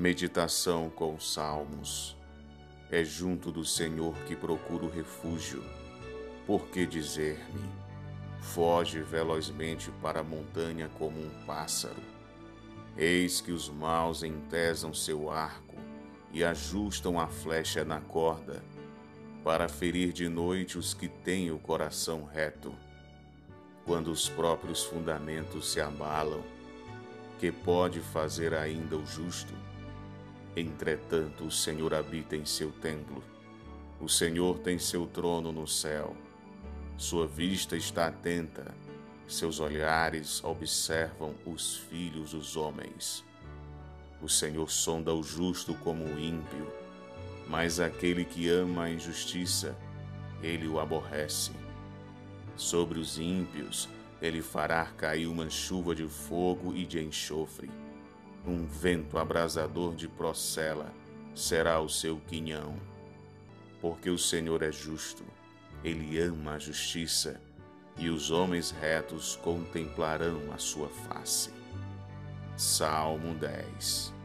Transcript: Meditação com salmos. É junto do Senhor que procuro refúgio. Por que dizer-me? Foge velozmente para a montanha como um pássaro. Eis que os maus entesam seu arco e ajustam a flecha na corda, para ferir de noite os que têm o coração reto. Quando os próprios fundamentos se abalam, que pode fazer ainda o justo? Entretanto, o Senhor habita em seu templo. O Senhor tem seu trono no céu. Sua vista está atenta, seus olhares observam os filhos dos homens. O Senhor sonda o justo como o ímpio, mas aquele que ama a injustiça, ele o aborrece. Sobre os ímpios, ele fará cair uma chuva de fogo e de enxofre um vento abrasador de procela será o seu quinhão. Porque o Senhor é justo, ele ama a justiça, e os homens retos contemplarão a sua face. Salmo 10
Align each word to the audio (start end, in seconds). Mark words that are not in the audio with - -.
Meditação 0.00 0.88
com 0.88 1.20
salmos. 1.20 2.16
É 2.90 3.04
junto 3.04 3.52
do 3.52 3.66
Senhor 3.66 4.14
que 4.26 4.34
procuro 4.34 4.88
refúgio. 4.88 5.62
Por 6.46 6.68
que 6.68 6.86
dizer-me? 6.86 7.68
Foge 8.40 9.02
velozmente 9.02 9.90
para 10.00 10.20
a 10.20 10.24
montanha 10.24 10.88
como 10.96 11.20
um 11.20 11.28
pássaro. 11.44 12.00
Eis 12.96 13.42
que 13.42 13.52
os 13.52 13.68
maus 13.68 14.22
entesam 14.22 14.94
seu 14.94 15.28
arco 15.28 15.76
e 16.32 16.42
ajustam 16.42 17.20
a 17.20 17.26
flecha 17.26 17.84
na 17.84 18.00
corda, 18.00 18.64
para 19.44 19.68
ferir 19.68 20.14
de 20.14 20.30
noite 20.30 20.78
os 20.78 20.94
que 20.94 21.08
têm 21.08 21.50
o 21.50 21.58
coração 21.58 22.24
reto. 22.24 22.74
Quando 23.84 24.10
os 24.10 24.30
próprios 24.30 24.82
fundamentos 24.82 25.70
se 25.70 25.78
abalam, 25.78 26.42
que 27.38 27.52
pode 27.52 28.00
fazer 28.00 28.54
ainda 28.54 28.96
o 28.96 29.04
justo? 29.04 29.52
Entretanto, 30.56 31.44
o 31.44 31.50
Senhor 31.50 31.94
habita 31.94 32.34
em 32.34 32.44
seu 32.44 32.72
templo. 32.72 33.22
O 34.00 34.08
Senhor 34.08 34.58
tem 34.58 34.78
seu 34.78 35.06
trono 35.06 35.52
no 35.52 35.66
céu. 35.66 36.16
Sua 36.96 37.26
vista 37.26 37.76
está 37.76 38.08
atenta, 38.08 38.74
seus 39.28 39.60
olhares 39.60 40.42
observam 40.42 41.34
os 41.46 41.76
filhos 41.76 42.32
dos 42.32 42.56
homens. 42.56 43.24
O 44.20 44.28
Senhor 44.28 44.70
sonda 44.70 45.14
o 45.14 45.22
justo 45.22 45.72
como 45.74 46.04
o 46.04 46.18
ímpio, 46.18 46.66
mas 47.48 47.78
aquele 47.78 48.24
que 48.24 48.48
ama 48.48 48.84
a 48.84 48.90
injustiça, 48.90 49.76
ele 50.42 50.66
o 50.66 50.80
aborrece. 50.80 51.52
Sobre 52.56 52.98
os 52.98 53.18
ímpios, 53.18 53.88
ele 54.20 54.42
fará 54.42 54.84
cair 54.86 55.26
uma 55.26 55.48
chuva 55.48 55.94
de 55.94 56.08
fogo 56.08 56.74
e 56.74 56.84
de 56.84 57.00
enxofre 57.00 57.70
um 58.46 58.66
vento 58.66 59.18
abrasador 59.18 59.94
de 59.94 60.08
procela 60.08 60.92
será 61.34 61.80
o 61.80 61.88
seu 61.88 62.18
quinhão. 62.28 62.76
Porque 63.80 64.10
o 64.10 64.18
Senhor 64.18 64.62
é 64.62 64.70
justo, 64.70 65.24
ele 65.82 66.18
ama 66.18 66.52
a 66.52 66.58
justiça, 66.58 67.40
e 67.96 68.08
os 68.08 68.30
homens 68.30 68.70
retos 68.70 69.36
contemplarão 69.36 70.52
a 70.52 70.58
sua 70.58 70.88
face. 70.88 71.50
Salmo 72.56 73.34
10 73.34 74.19